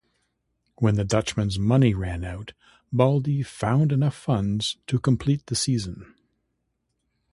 When 0.77 0.95
the 0.95 1.03
Dutchman's 1.03 1.59
money 1.59 1.93
ran 1.93 2.23
out 2.23 2.53
Baldi 2.91 3.43
found 3.43 3.91
enough 3.91 4.15
funds 4.15 4.77
to 4.87 4.97
complete 4.97 5.45
the 5.45 5.53
season. 5.55 6.15